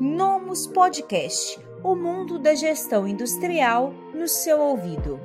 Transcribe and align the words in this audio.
Nomos 0.00 0.64
Podcast 0.68 1.58
o 1.82 1.96
mundo 1.96 2.38
da 2.38 2.54
gestão 2.54 3.08
industrial 3.08 3.92
no 4.14 4.28
seu 4.28 4.60
ouvido. 4.60 5.18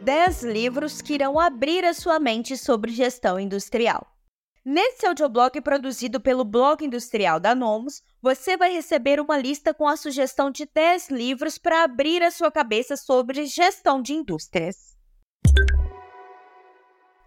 10 0.00 0.44
livros 0.44 1.02
que 1.02 1.12
irão 1.12 1.38
abrir 1.38 1.84
a 1.84 1.92
sua 1.92 2.18
mente 2.18 2.56
sobre 2.56 2.90
gestão 2.90 3.38
industrial. 3.38 4.06
Nesse 4.64 5.04
audioblog 5.06 5.60
produzido 5.60 6.18
pelo 6.22 6.42
Blog 6.42 6.82
Industrial 6.82 7.38
da 7.38 7.54
Nomos, 7.54 8.02
você 8.22 8.56
vai 8.56 8.72
receber 8.72 9.20
uma 9.20 9.36
lista 9.36 9.74
com 9.74 9.86
a 9.86 9.94
sugestão 9.94 10.50
de 10.50 10.64
10 10.64 11.10
livros 11.10 11.58
para 11.58 11.84
abrir 11.84 12.22
a 12.22 12.30
sua 12.30 12.50
cabeça 12.50 12.96
sobre 12.96 13.44
gestão 13.44 14.00
de 14.00 14.14
indústrias. 14.14 14.96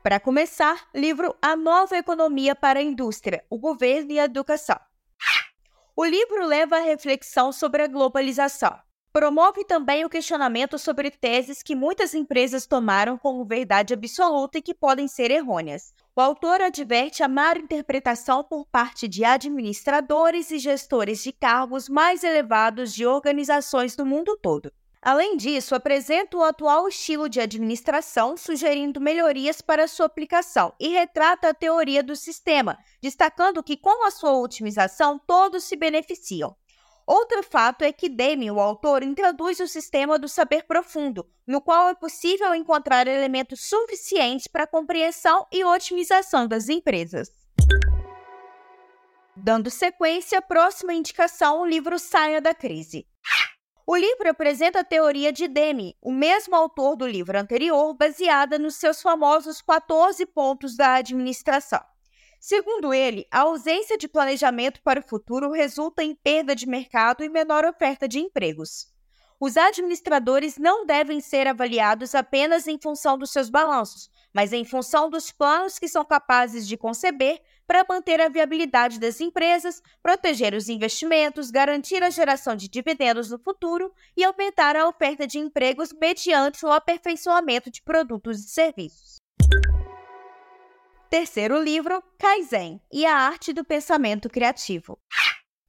Para 0.07 0.21
começar, 0.21 0.87
livro 0.95 1.35
A 1.41 1.53
Nova 1.53 1.97
Economia 1.97 2.55
para 2.55 2.79
a 2.79 2.81
Indústria, 2.81 3.43
o 3.49 3.59
Governo 3.59 4.13
e 4.13 4.17
a 4.17 4.23
Educação. 4.23 4.79
O 5.98 6.05
livro 6.05 6.45
leva 6.45 6.77
à 6.77 6.79
reflexão 6.79 7.52
sobre 7.52 7.84
a 7.84 7.88
globalização. 7.88 8.73
Promove 9.12 9.65
também 9.65 10.05
o 10.05 10.09
questionamento 10.09 10.79
sobre 10.79 11.12
teses 11.12 11.62
que 11.62 11.75
muitas 11.75 12.13
empresas 12.13 12.65
tomaram 12.65 13.17
como 13.17 13.43
verdade 13.43 13.93
absoluta 13.93 14.59
e 14.59 14.62
que 14.62 14.73
podem 14.73 15.09
ser 15.09 15.29
errôneas. 15.29 15.93
O 16.15 16.21
autor 16.21 16.62
adverte 16.62 17.21
a 17.21 17.27
má 17.27 17.57
interpretação 17.57 18.45
por 18.45 18.65
parte 18.65 19.09
de 19.09 19.26
administradores 19.26 20.51
e 20.51 20.57
gestores 20.57 21.21
de 21.21 21.34
cargos 21.34 21.89
mais 21.89 22.23
elevados 22.23 22.93
de 22.93 23.05
organizações 23.05 23.93
do 23.93 24.05
mundo 24.05 24.39
todo. 24.41 24.71
Além 25.07 25.38
disso, 25.38 25.73
apresenta 25.73 26.35
o 26.35 26.43
atual 26.43 26.85
estilo 26.85 27.29
de 27.29 27.39
administração, 27.39 28.35
sugerindo 28.35 28.99
melhorias 28.99 29.61
para 29.61 29.88
sua 29.88 30.05
aplicação 30.05 30.73
e 30.77 30.89
retrata 30.89 31.48
a 31.48 31.53
teoria 31.53 32.03
do 32.03 32.13
sistema, 32.13 32.77
destacando 33.02 33.63
que 33.63 33.77
com 33.77 34.05
a 34.05 34.12
sua 34.12 34.38
otimização 34.38 35.17
todos 35.17 35.63
se 35.63 35.77
beneficiam. 35.77 36.53
Outro 37.05 37.41
fato 37.41 37.85
é 37.85 37.93
que 37.93 38.09
Demi, 38.09 38.51
o 38.51 38.59
autor, 38.59 39.01
introduz 39.01 39.62
o 39.62 39.67
sistema 39.70 40.20
do 40.20 40.27
saber 40.27 40.63
profundo, 40.63 41.26
no 41.48 41.62
qual 41.62 41.87
é 41.87 41.95
possível 41.95 42.54
encontrar 42.54 43.07
elementos 43.07 43.62
suficientes 43.62 44.45
para 44.48 44.65
a 44.65 44.67
compreensão 44.67 45.48
e 45.54 45.63
otimização 45.63 46.45
das 46.45 46.67
empresas. 46.67 47.32
Dando 49.37 49.70
sequência, 49.70 50.41
próxima 50.41 50.93
indicação, 50.93 51.62
o 51.62 51.65
livro 51.65 51.98
Saia 51.98 52.41
da 52.41 52.54
Crise. 52.54 53.07
O 53.90 53.96
livro 53.96 54.30
apresenta 54.30 54.82
a 54.82 54.84
teoria 54.84 55.32
de 55.32 55.48
Demi, 55.48 55.96
o 56.02 56.12
mesmo 56.12 56.54
autor 56.54 56.98
do 56.98 57.07
livro 57.07 57.40
anterior, 57.40 57.94
baseada 57.94 58.60
nos 58.60 58.76
seus 58.76 59.02
famosos 59.02 59.62
14 59.62 60.26
pontos 60.26 60.76
da 60.76 60.96
administração. 60.96 61.79
Segundo 62.38 62.94
ele, 62.94 63.26
a 63.32 63.40
ausência 63.40 63.98
de 63.98 64.09
planejamento 64.09 64.81
para 64.84 65.00
o 65.00 65.07
futuro 65.07 65.53
resulta 65.53 66.03
em 66.03 66.13
perda 66.13 66.53
de 66.53 66.68
mercado 66.68 67.24
e 67.24 67.29
menor 67.29 67.63
oferta 67.63 68.09
de 68.09 68.19
empregos. 68.19 68.97
Os 69.40 69.56
administradores 69.56 70.57
não 70.57 70.84
devem 70.84 71.22
ser 71.22 71.46
avaliados 71.46 72.16
apenas 72.16 72.68
em 72.68 72.80
função 72.80 73.19
dos 73.19 73.30
seus 73.30 73.52
balanços, 73.52 74.09
mas 74.34 74.52
em 74.52 74.66
função 74.66 75.12
dos 75.12 75.31
planos 75.31 75.78
que 75.78 75.88
são 75.88 76.03
capazes 76.03 76.68
de 76.68 76.75
conceber 76.75 77.40
para 77.68 77.85
manter 77.88 78.19
a 78.19 78.29
viabilidade 78.29 79.00
das 79.00 79.22
empresas, 79.22 79.79
proteger 80.02 80.56
os 80.56 80.69
investimentos, 80.69 81.52
garantir 81.52 82.02
a 82.02 82.09
geração 82.09 82.56
de 82.56 82.68
dividendos 82.68 83.29
no 83.29 83.38
futuro 83.38 83.94
e 84.16 84.24
aumentar 84.24 84.75
a 84.75 84.88
oferta 84.88 85.28
de 85.28 85.38
empregos 85.38 85.94
mediante 85.94 86.66
o 86.66 86.72
aperfeiçoamento 86.72 87.69
de 87.69 87.84
produtos 87.84 88.44
e 88.44 88.50
serviços. 88.50 89.18
Terceiro 91.12 91.62
livro, 91.62 92.03
Kaizen 92.18 92.81
e 92.91 93.06
a 93.06 93.16
Arte 93.16 93.53
do 93.53 93.63
Pensamento 93.63 94.29
Criativo. 94.29 94.97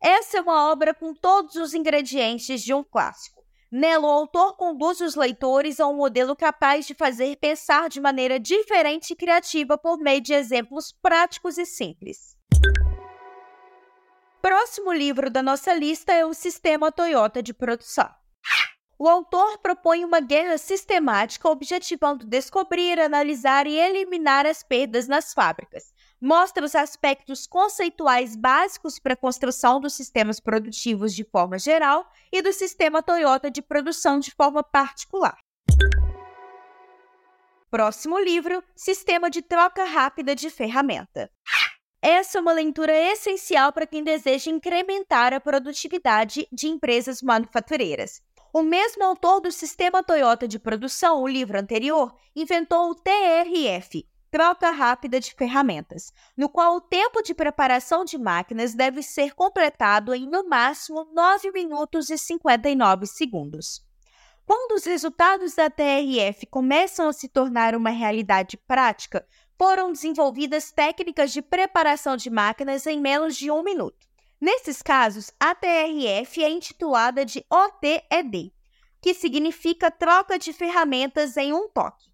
Essa 0.03 0.39
é 0.39 0.41
uma 0.41 0.71
obra 0.71 0.95
com 0.95 1.13
todos 1.13 1.57
os 1.57 1.75
ingredientes 1.75 2.63
de 2.63 2.73
um 2.73 2.83
clássico 2.83 3.38
Nela, 3.71 4.07
o 4.07 4.11
autor 4.11 4.57
conduz 4.57 5.01
os 5.01 5.15
leitores 5.15 5.79
a 5.79 5.87
um 5.87 5.95
modelo 5.95 6.35
capaz 6.35 6.87
de 6.87 6.95
fazer 6.95 7.37
pensar 7.37 7.91
de 7.91 8.01
maneira 8.01 8.41
diferente 8.41 9.11
e 9.11 9.17
criativa 9.17 9.77
por 9.77 9.99
meio 9.99 10.23
de 10.23 10.33
exemplos 10.33 10.91
práticos 11.03 11.59
e 11.59 11.67
simples. 11.67 12.35
Próximo 14.41 14.91
livro 14.91 15.29
da 15.29 15.43
nossa 15.43 15.75
lista 15.75 16.13
é 16.13 16.25
o 16.25 16.33
Sistema 16.33 16.91
Toyota 16.91 17.43
de 17.43 17.53
Produção. 17.53 18.09
O 18.99 19.07
autor 19.07 19.59
propõe 19.59 20.03
uma 20.05 20.19
guerra 20.19 20.57
sistemática 20.57 21.49
objetivando 21.49 22.27
descobrir, 22.27 22.99
analisar 22.99 23.67
e 23.67 23.79
eliminar 23.79 24.47
as 24.47 24.63
perdas 24.63 25.07
nas 25.07 25.35
fábricas, 25.35 25.93
mostra 26.21 26.65
os 26.65 26.75
aspectos 26.75 27.47
conceituais 27.47 28.35
básicos 28.35 28.99
para 28.99 29.15
a 29.15 29.17
construção 29.17 29.81
dos 29.81 29.95
sistemas 29.95 30.41
produtivos 30.41 31.15
de 31.15 31.25
forma 31.25 31.59
geral 31.59 32.11
e 32.33 32.43
do 32.43 32.53
sistema 32.53 33.03
Toyota 33.03 33.51
de 33.51 33.63
produção 33.63 34.19
de 34.19 34.31
forma 34.33 34.63
particular. 34.63 35.39
Próximo 37.71 38.19
livro: 38.19 38.63
Sistema 38.75 39.31
de 39.31 39.43
troca 39.43 39.85
rápida 39.85 40.35
de 40.35 40.49
ferramenta. 40.49 41.31
Essa 42.01 42.39
é 42.39 42.41
uma 42.41 42.53
leitura 42.53 42.93
essencial 42.93 43.73
para 43.73 43.87
quem 43.87 44.05
deseja 44.05 44.51
incrementar 44.51 45.35
a 45.35 45.41
produtividade 45.41 46.47
de 46.53 46.69
empresas 46.69 47.21
manufatureiras. 47.21 48.23
O 48.53 48.63
mesmo 48.63 49.05
autor 49.05 49.41
do 49.41 49.53
Sistema 49.53 50.03
Toyota 50.03 50.49
de 50.49 50.59
Produção, 50.59 51.23
o 51.23 51.29
livro 51.29 51.59
anterior, 51.59 52.15
inventou 52.35 52.91
o 52.91 52.95
TRF, 52.95 54.07
troca 54.31 54.71
rápida 54.71 55.19
de 55.21 55.35
ferramentas, 55.35 56.13
no 56.37 56.49
qual 56.49 56.77
o 56.77 56.81
tempo 56.81 57.23
de 57.23 57.35
preparação 57.35 58.05
de 58.05 58.19
máquinas 58.19 58.75
deve 58.75 59.03
ser 59.03 59.35
completado 59.35 60.15
em 60.15 60.29
no 60.29 60.49
máximo 60.49 61.09
9 61.13 61.51
minutos 61.53 62.11
e 62.11 62.19
59 62.19 63.07
segundos. 63.07 63.87
Quando 64.45 64.77
os 64.77 64.85
resultados 64.85 65.55
da 65.55 65.69
TRF 65.69 66.47
começam 66.47 67.09
a 67.09 67.13
se 67.13 67.29
tornar 67.29 67.75
uma 67.75 67.91
realidade 67.91 68.57
prática, 68.57 69.27
foram 69.59 69.93
desenvolvidas 69.93 70.73
técnicas 70.73 71.33
de 71.33 71.43
preparação 71.43 72.17
de 72.17 72.31
máquinas 72.31 72.87
em 72.87 72.99
menos 72.99 73.37
de 73.37 73.51
um 73.51 73.63
minuto. 73.63 74.09
Nesses 74.41 74.81
casos, 74.81 75.33
a 75.39 75.55
TRF 75.55 76.43
é 76.43 76.49
intitulada 76.49 77.25
de 77.25 77.45
OTED, 77.51 78.55
que 79.03 79.13
significa 79.13 79.91
troca 79.91 80.39
de 80.39 80.53
ferramentas 80.53 81.37
em 81.37 81.53
um 81.53 81.69
toque. 81.69 82.09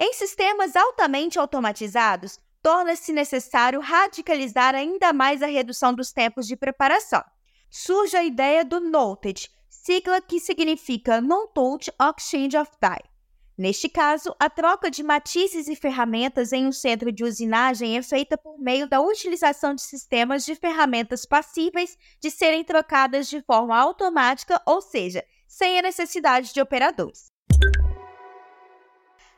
Em 0.00 0.12
sistemas 0.12 0.76
altamente 0.76 1.40
automatizados, 1.40 2.38
torna-se 2.62 3.12
necessário 3.12 3.80
radicalizar 3.80 4.72
ainda 4.72 5.12
mais 5.12 5.42
a 5.42 5.46
redução 5.46 5.92
dos 5.92 6.12
tempos 6.12 6.46
de 6.46 6.54
preparação. 6.54 7.24
Surge 7.68 8.16
a 8.16 8.22
ideia 8.22 8.64
do 8.64 8.78
Noted, 8.78 9.50
sigla 9.68 10.20
que 10.20 10.38
significa 10.38 11.20
Non-Touch 11.20 11.90
Exchange 12.00 12.56
of 12.56 12.70
Die. 12.80 13.10
Neste 13.58 13.88
caso, 13.88 14.32
a 14.38 14.48
troca 14.48 14.88
de 14.88 15.02
matizes 15.02 15.66
e 15.66 15.74
ferramentas 15.74 16.52
em 16.52 16.64
um 16.64 16.70
centro 16.70 17.10
de 17.10 17.24
usinagem 17.24 17.98
é 17.98 18.02
feita 18.02 18.38
por 18.38 18.56
meio 18.56 18.88
da 18.88 19.00
utilização 19.00 19.74
de 19.74 19.82
sistemas 19.82 20.44
de 20.44 20.54
ferramentas 20.54 21.26
passíveis 21.26 21.98
de 22.20 22.30
serem 22.30 22.62
trocadas 22.62 23.28
de 23.28 23.42
forma 23.42 23.76
automática, 23.76 24.62
ou 24.64 24.80
seja, 24.80 25.24
sem 25.48 25.76
a 25.76 25.82
necessidade 25.82 26.54
de 26.54 26.60
operadores. 26.60 27.36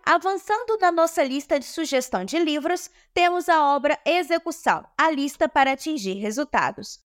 Avançando 0.05 0.79
na 0.81 0.91
nossa 0.91 1.23
lista 1.23 1.59
de 1.59 1.67
sugestão 1.67 2.25
de 2.25 2.39
livros, 2.39 2.91
temos 3.13 3.49
a 3.49 3.75
obra 3.75 3.99
Execução 4.05 4.85
A 4.97 5.11
Lista 5.11 5.49
para 5.49 5.73
Atingir 5.73 6.15
Resultados. 6.15 6.99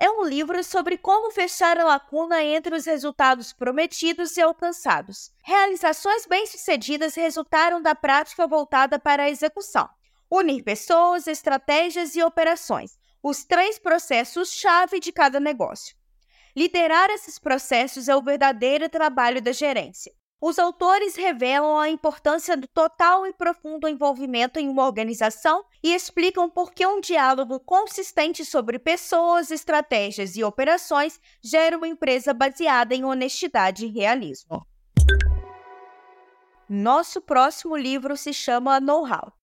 É 0.00 0.08
um 0.10 0.24
livro 0.24 0.64
sobre 0.64 0.96
como 0.96 1.30
fechar 1.30 1.78
a 1.78 1.84
lacuna 1.84 2.42
entre 2.42 2.74
os 2.74 2.86
resultados 2.86 3.52
prometidos 3.52 4.36
e 4.36 4.40
alcançados. 4.40 5.30
Realizações 5.44 6.26
bem-sucedidas 6.26 7.14
resultaram 7.14 7.82
da 7.82 7.94
prática 7.94 8.46
voltada 8.46 8.98
para 8.98 9.24
a 9.24 9.30
execução. 9.30 9.88
Unir 10.30 10.62
pessoas, 10.62 11.26
estratégias 11.26 12.16
e 12.16 12.22
operações, 12.22 12.98
os 13.22 13.44
três 13.44 13.78
processos-chave 13.78 14.98
de 15.00 15.12
cada 15.12 15.38
negócio. 15.38 15.94
Liderar 16.56 17.10
esses 17.10 17.38
processos 17.38 18.08
é 18.08 18.16
o 18.16 18.22
verdadeiro 18.22 18.88
trabalho 18.88 19.42
da 19.42 19.52
gerência. 19.52 20.12
Os 20.42 20.58
autores 20.58 21.16
revelam 21.16 21.78
a 21.78 21.90
importância 21.90 22.56
do 22.56 22.66
total 22.66 23.26
e 23.26 23.32
profundo 23.32 23.86
envolvimento 23.86 24.58
em 24.58 24.70
uma 24.70 24.86
organização 24.86 25.62
e 25.82 25.94
explicam 25.94 26.48
por 26.48 26.72
que 26.72 26.86
um 26.86 26.98
diálogo 26.98 27.60
consistente 27.60 28.42
sobre 28.42 28.78
pessoas, 28.78 29.50
estratégias 29.50 30.36
e 30.36 30.42
operações 30.42 31.20
gera 31.42 31.76
uma 31.76 31.86
empresa 31.86 32.32
baseada 32.32 32.94
em 32.94 33.04
honestidade 33.04 33.84
e 33.84 33.90
realismo. 33.90 34.66
Nosso 36.66 37.20
próximo 37.20 37.76
livro 37.76 38.16
se 38.16 38.32
chama 38.32 38.80
Know-How. 38.80 39.39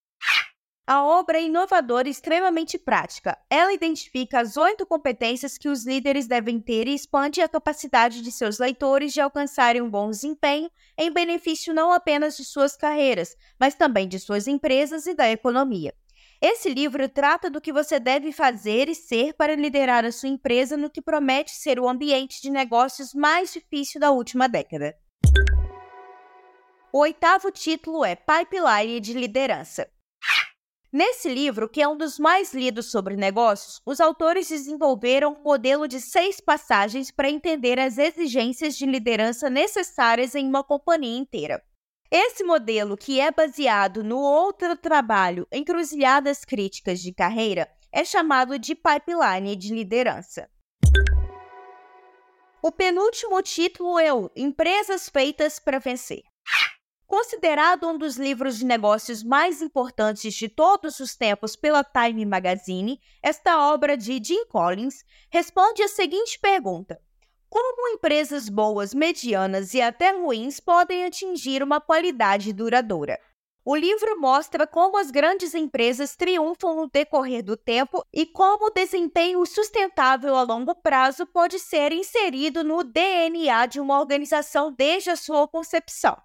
A 0.89 1.03
obra 1.03 1.37
é 1.37 1.43
inovadora 1.43 2.07
e 2.07 2.11
extremamente 2.11 2.79
prática. 2.79 3.37
Ela 3.49 3.73
identifica 3.73 4.39
as 4.39 4.55
oito 4.55 4.85
competências 4.85 5.57
que 5.57 5.67
os 5.67 5.85
líderes 5.85 6.27
devem 6.27 6.61
ter 6.61 6.87
e 6.87 6.95
expande 6.95 7.41
a 7.41 7.49
capacidade 7.49 8.21
de 8.21 8.31
seus 8.31 8.57
leitores 8.57 9.11
de 9.11 9.19
alcançarem 9.19 9.81
um 9.81 9.89
bom 9.89 10.09
desempenho 10.09 10.71
em 10.97 11.11
benefício 11.11 11.73
não 11.73 11.91
apenas 11.91 12.37
de 12.37 12.45
suas 12.45 12.77
carreiras, 12.77 13.35
mas 13.59 13.75
também 13.75 14.07
de 14.07 14.17
suas 14.17 14.47
empresas 14.47 15.05
e 15.07 15.13
da 15.13 15.29
economia. 15.29 15.93
Esse 16.41 16.69
livro 16.69 17.09
trata 17.09 17.49
do 17.49 17.59
que 17.59 17.73
você 17.73 17.99
deve 17.99 18.31
fazer 18.31 18.87
e 18.87 18.95
ser 18.95 19.33
para 19.33 19.57
liderar 19.57 20.05
a 20.05 20.11
sua 20.13 20.29
empresa 20.29 20.77
no 20.77 20.89
que 20.89 21.01
promete 21.01 21.51
ser 21.51 21.81
o 21.81 21.89
ambiente 21.89 22.41
de 22.41 22.49
negócios 22.49 23.13
mais 23.13 23.51
difícil 23.51 23.99
da 23.99 24.11
última 24.11 24.47
década. 24.47 24.95
O 26.93 26.99
oitavo 26.99 27.51
título 27.51 28.05
é 28.05 28.15
Pipeline 28.15 29.01
de 29.01 29.11
Liderança. 29.11 29.85
Nesse 30.91 31.27
livro, 31.27 31.67
que 31.67 31.81
é 31.81 31.87
um 31.87 31.97
dos 31.97 32.17
mais 32.17 32.53
lidos 32.53 32.89
sobre 32.89 33.17
negócios, 33.17 33.81
os 33.85 33.99
autores 33.99 34.47
desenvolveram 34.47 35.33
um 35.33 35.43
modelo 35.43 35.85
de 35.85 35.99
seis 35.99 36.39
passagens 36.39 37.11
para 37.11 37.29
entender 37.29 37.77
as 37.77 37.97
exigências 37.97 38.77
de 38.77 38.85
liderança 38.85 39.49
necessárias 39.49 40.33
em 40.33 40.47
uma 40.47 40.63
companhia 40.63 41.17
inteira. 41.17 41.61
Esse 42.09 42.41
modelo, 42.41 42.95
que 42.95 43.19
é 43.19 43.29
baseado 43.29 44.01
no 44.01 44.17
outro 44.17 44.77
trabalho 44.77 45.45
Encruzilhadas 45.51 46.45
Críticas 46.45 47.01
de 47.01 47.13
Carreira, 47.13 47.69
é 47.91 48.05
chamado 48.05 48.57
de 48.57 48.73
pipeline 48.73 49.57
de 49.57 49.73
liderança. 49.73 50.49
O 52.63 52.71
penúltimo 52.71 53.41
título 53.41 53.99
é 53.99 54.13
o 54.13 54.31
Empresas 54.37 55.09
Feitas 55.09 55.59
para 55.59 55.79
Vencer. 55.79 56.23
Considerado 57.07 57.87
um 57.87 57.97
dos 57.97 58.17
livros 58.17 58.57
de 58.57 58.65
negócios 58.65 59.23
mais 59.23 59.61
importantes 59.61 60.33
de 60.33 60.49
todos 60.49 60.99
os 60.99 61.15
tempos 61.15 61.55
pela 61.55 61.81
Time 61.81 62.25
Magazine, 62.25 62.99
esta 63.23 63.71
obra 63.71 63.95
de 63.95 64.21
Jim 64.21 64.45
Collins 64.47 65.05
responde 65.29 65.81
a 65.81 65.87
seguinte 65.87 66.37
pergunta: 66.37 66.99
como 67.49 67.87
empresas 67.95 68.49
boas, 68.49 68.93
medianas 68.93 69.73
e 69.73 69.81
até 69.81 70.11
ruins 70.11 70.59
podem 70.59 71.05
atingir 71.05 71.63
uma 71.63 71.79
qualidade 71.79 72.51
duradoura? 72.51 73.17
O 73.63 73.73
livro 73.73 74.19
mostra 74.19 74.67
como 74.67 74.97
as 74.97 75.09
grandes 75.09 75.55
empresas 75.55 76.13
triunfam 76.13 76.75
no 76.75 76.89
decorrer 76.89 77.41
do 77.41 77.55
tempo 77.55 78.05
e 78.13 78.25
como 78.25 78.67
o 78.67 78.69
desempenho 78.69 79.45
sustentável 79.45 80.35
a 80.35 80.43
longo 80.43 80.75
prazo 80.75 81.25
pode 81.25 81.57
ser 81.57 81.93
inserido 81.93 82.65
no 82.65 82.83
DNA 82.83 83.65
de 83.65 83.79
uma 83.79 83.97
organização 83.97 84.73
desde 84.73 85.09
a 85.09 85.15
sua 85.15 85.47
concepção 85.47 86.17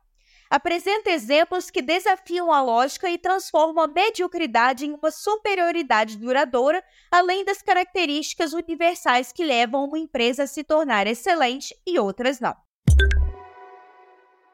apresenta 0.53 1.11
exemplos 1.11 1.71
que 1.71 1.81
desafiam 1.81 2.53
a 2.53 2.63
lógica 2.63 3.09
e 3.09 3.17
transformam 3.17 3.83
a 3.83 3.89
mediocridade 3.89 4.85
em 4.85 4.93
uma 4.93 5.11
superioridade 5.11 6.19
duradoura, 6.19 6.85
além 7.11 7.43
das 7.43 7.63
características 7.63 8.53
universais 8.53 9.33
que 9.33 9.43
levam 9.43 9.87
uma 9.87 9.99
empresa 9.99 10.43
a 10.43 10.47
se 10.47 10.63
tornar 10.63 11.07
excelente 11.07 11.75
e 11.87 11.99
outras 11.99 12.39
não. 12.39 12.55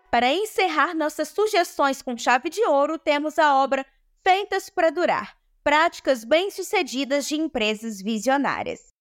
Para 0.09 0.33
encerrar 0.33 0.95
nossas 0.95 1.31
sugestões 1.31 2.01
com 2.01 2.17
chave 2.17 2.49
de 2.49 2.65
ouro, 2.65 2.97
temos 2.97 3.37
a 3.37 3.57
obra 3.57 3.85
Feitas 4.23 4.71
para 4.71 4.91
Durar 4.91 5.37
Práticas 5.65 6.23
Bem-Sucedidas 6.23 7.27
de 7.27 7.35
Empresas 7.35 8.01
Visionárias. 8.01 8.98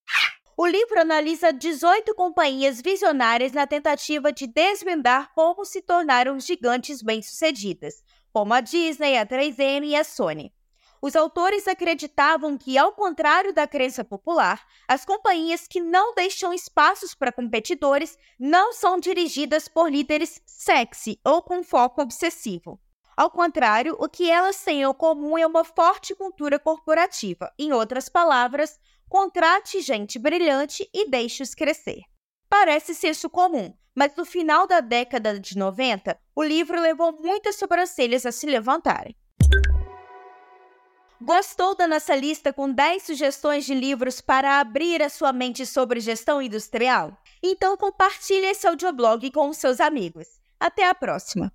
O 0.59 0.65
livro 0.65 0.99
analisa 0.99 1.53
18 1.53 2.15
companhias 2.15 2.81
visionárias 2.81 3.51
na 3.51 3.67
tentativa 3.67 4.31
de 4.31 4.47
desvendar 4.47 5.31
como 5.35 5.63
se 5.63 5.83
tornaram 5.83 6.39
gigantes 6.39 7.03
bem-sucedidas, 7.03 8.01
como 8.33 8.55
a 8.55 8.59
Disney, 8.59 9.19
a 9.19 9.23
3M 9.23 9.85
e 9.85 9.95
a 9.95 10.03
Sony. 10.03 10.51
Os 10.99 11.15
autores 11.15 11.67
acreditavam 11.67 12.57
que, 12.57 12.75
ao 12.75 12.91
contrário 12.91 13.53
da 13.53 13.67
crença 13.67 14.03
popular, 14.03 14.65
as 14.87 15.05
companhias 15.05 15.67
que 15.67 15.79
não 15.79 16.15
deixam 16.15 16.51
espaços 16.51 17.13
para 17.13 17.31
competidores 17.31 18.17
não 18.39 18.73
são 18.73 18.99
dirigidas 18.99 19.67
por 19.67 19.91
líderes 19.91 20.41
sexy 20.43 21.19
ou 21.23 21.43
com 21.43 21.63
foco 21.63 22.01
obsessivo. 22.01 22.81
Ao 23.15 23.29
contrário, 23.29 23.95
o 23.99 24.09
que 24.09 24.29
elas 24.29 24.63
têm 24.63 24.81
em 24.81 24.93
comum 24.93 25.37
é 25.37 25.45
uma 25.45 25.63
forte 25.63 26.15
cultura 26.15 26.57
corporativa. 26.57 27.51
Em 27.59 27.73
outras 27.73 28.09
palavras, 28.09 28.79
Contrate 29.09 29.79
gente 29.81 30.19
brilhante 30.19 30.87
e 30.93 31.09
deixe-os 31.09 31.55
crescer. 31.55 32.01
Parece 32.49 32.93
senso 32.93 33.29
comum, 33.29 33.73
mas 33.95 34.13
no 34.15 34.25
final 34.25 34.67
da 34.67 34.81
década 34.81 35.39
de 35.39 35.57
90, 35.57 36.17
o 36.35 36.43
livro 36.43 36.79
levou 36.79 37.13
muitas 37.13 37.55
sobrancelhas 37.55 38.25
a 38.25 38.31
se 38.31 38.45
levantarem. 38.45 39.15
Gostou 41.21 41.73
da 41.73 41.87
nossa 41.87 42.15
lista 42.15 42.53
com 42.53 42.71
10 42.71 43.03
sugestões 43.03 43.65
de 43.65 43.73
livros 43.73 44.21
para 44.21 44.59
abrir 44.59 45.01
a 45.01 45.09
sua 45.09 45.33
mente 45.33 45.65
sobre 45.65 45.99
gestão 45.99 46.41
industrial? 46.41 47.17
Então 47.41 47.75
compartilhe 47.75 48.45
esse 48.45 48.67
audioblog 48.67 49.31
com 49.31 49.49
os 49.49 49.57
seus 49.57 49.79
amigos. 49.79 50.27
Até 50.59 50.85
a 50.85 50.93
próxima! 50.93 51.51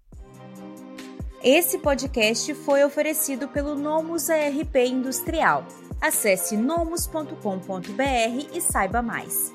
Esse 1.45 1.79
podcast 1.79 2.55
foi 2.55 2.83
oferecido 2.83 3.47
pelo 3.49 3.75
Nomus 3.75 4.31
ARP 4.31 4.77
Industrial 4.77 5.67
Acesse 6.03 6.57
nomus.com.br 6.57 7.33
e 8.53 8.61
saiba 8.61 9.01
mais. 9.01 9.53